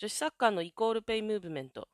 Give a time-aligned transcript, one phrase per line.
[0.00, 1.86] 女子サッカーのイコールペイムーブメント。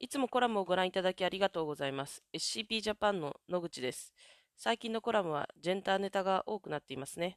[0.00, 2.22] いつもコラムをご覧いただきありがとうございます。
[2.32, 4.14] SCP ジャパンの野口です。
[4.56, 7.36] 最近のコラムはジェンダーネタが多くなっていますね。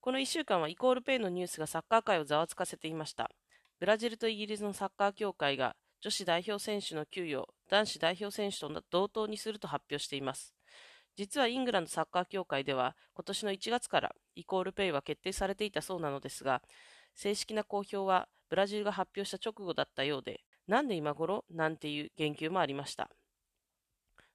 [0.00, 3.30] この1週間はイコールペイのニュースがサッカー界をざわつかせていました。
[3.78, 10.52] ブラジルとイギリスのサッカー協会が女子代表選手の給与を男子代表選手と同等にすると発表しています。
[11.14, 16.60] 実はイングランドサッカー協会では今年の1月からイコールペイは決定されていたそうなのですが、
[17.14, 21.44] 正式な公表はブラジルが発表した直後だったようで、なんで今頃？
[21.50, 23.08] なんていう言及もありました。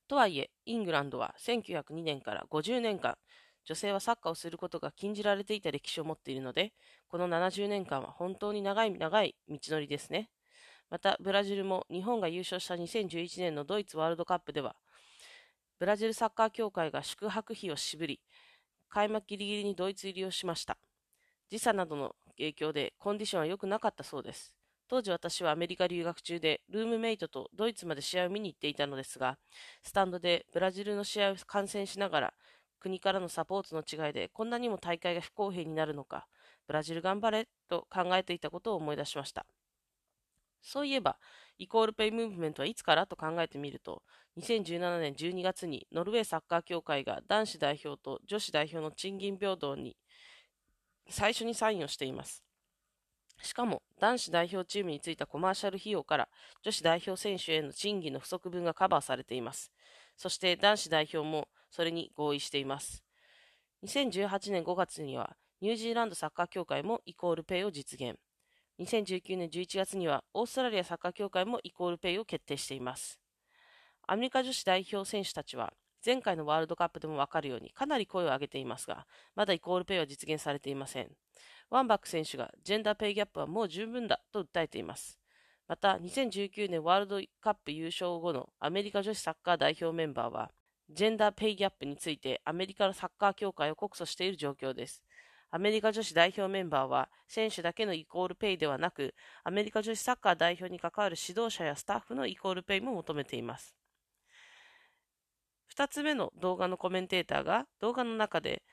[0.07, 3.17] とはいえ、イングランドは1902年から50年間、
[3.65, 6.73] 女性はサッカーをすることが禁じられていた歴史を持っているので、
[7.07, 10.29] この70年間は本当に長い長い道のりですね。
[10.89, 14.75] また、ブラジルも日本が優勝した2011年のドイツワールドカップでは、
[15.79, 18.21] ブラジルサッカー協会が宿泊費を渋り、
[18.87, 20.77] 開幕ギリギリにドイツ入りをしました。
[21.49, 24.53] 時差などの影響でコンディションは良くなかったそうです。
[24.87, 29.39] 当時私はアメリカ留学中で、ルームメイトとドイツまで試合を見に行っていたのですが、
[29.81, 32.33] スタンドでブラジルの試合を観戦しながら、
[32.79, 36.27] 国からのサポートの違いでこんなにも大会が不公平になるのか、
[36.67, 39.47] ブラジル頑張れと考えていたことを思い出しました。
[40.61, 41.17] そういえば、
[41.57, 44.03] イコールペイムーブメントはいつからと考えてみると、
[44.35, 49.95] 2017年12月にノルウェーサッカー協会が男子代表と女子代表の賃金平等に
[51.09, 52.43] 最初にサインをしています。
[53.41, 56.29] しかも、男子代表チームについたコマーシャル費用から
[56.63, 59.71] 女子代表選手への賃金の不足分がカバーされています。
[60.17, 63.03] そして男子代表もそれに合意しています。
[63.83, 68.17] 2018年5月にはニュージーランドサッカー協会もイコールペイを実現。
[68.79, 73.19] 2019年11月にはオーストラリアサッカー協会もイコールペイを決定しています。
[74.07, 75.73] アメリカ女子代表選手たちは
[76.05, 81.09] 前回のワールドカップでもわかるようにかなり声を上げていますが、まだイコールペイは実現されていません。
[81.69, 85.17] ワンバック選手がジェンダーペイギャップはもう十分だと訴えています。
[85.67, 90.51] また、2019年ワールドカップ優勝後のアメリカ女子サッカー代表メンバーは、
[90.91, 95.01] ジェンダーペイギャップについてアメリカのサッカー協会を告訴している状況です。
[95.49, 103.75] アメリカ女子代表メンバーは、選手だけのイコールペイではなく、アメリカ女子サッカー代表に関わる指導者やスタッフのイコールペイも求めています。
[105.77, 108.63] 2つ目の動画のコメンテーターが、動画の中で、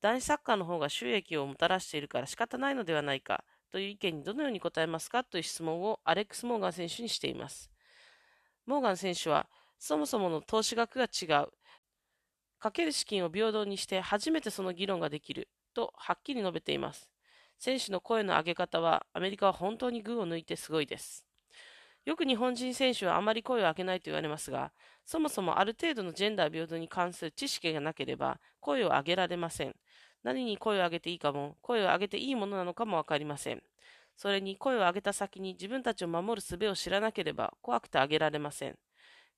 [0.00, 7.70] 男子サッカーの方が収益をもたらしているから仕方ないのではないかという意見にどのように答えますかという質問をアレックス・モーガン選手にしています。
[8.66, 11.48] モーガン選手は、そもそもの投資額が違う。
[12.58, 15.48] かける資金を平等にして初めてその議論ができる。
[15.74, 17.10] とはっきり述べています。
[17.58, 21.31] 選手の声の上げ方はアメリカは本当に群を抜いてすごいです。
[22.04, 24.72] よく日本人選手はあまり声を上げないと言われますが、
[25.04, 29.74] そもそもある程度のジェンダー平等に関する知識がなければ声を上げられません。
[30.24, 33.62] 何に声を上げていいかも、声を上げていいものなのかもわかりません。
[34.16, 38.76] それに声を上げた先に自分たちを守る術を知らなければ怖くて上げられません。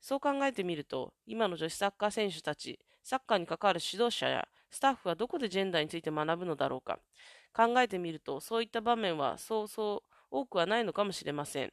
[0.01, 6.99] そう考えてみると、今の女子サッカー選手たち、サッカーに関わる指導者やスタッフはどこでジェンダーについて学ぶのだろうか。
[7.55, 11.73] 考えてみると、そういった場面はそうそう多くはないのかもしれません。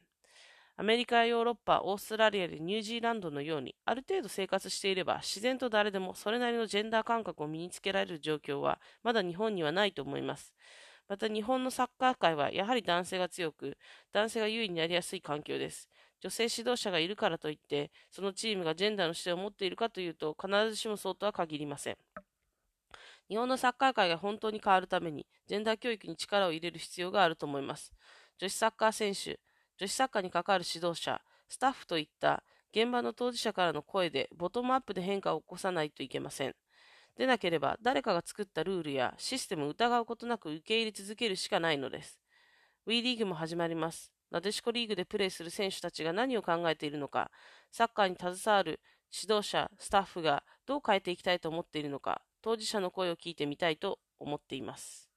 [0.76, 10.54] アメリカやヨーロッパ、オーストラリアでニュージーランドのように、ある程度生活していれば、自然と誰でもそれなりのジェンダー感覚を身につけられる状況は、まだ日本にはないと思います。
[11.08, 13.76] また日本のサッカー界はやはり男性が強く、
[14.12, 15.90] 男性が優位になりやすい環境です。
[16.20, 21.96] 女性指導者がいるからといって、そのチームがジェンダーの視点を持っているかというと、必ずしもそうとは限りません。
[23.28, 27.92] 日本のサッカー界が本当に変わるために、ジェンダー教育に力を入れる必要があると思います。
[28.38, 29.38] 女子サッカー選手、
[29.82, 36.54] 女子サッカーに関わる指導者、スタッフといった現場の当事者からの声でボトムアップで変化を起こさないといけません。
[37.18, 42.20] でなければ誰かが作ったルールやシステムを疑うことなく受け入れ続けるしかないのです。
[42.86, 44.12] WE リーグも始まります。
[44.30, 47.32] なでしこリーグでプレーする選手たちが何を考えているのか、
[47.72, 48.78] サッカーに携わる
[49.12, 55.11] 指導者、スタッフがどう変えていきたいと思っているのか、当事者の声を聞いてみたいと思っています。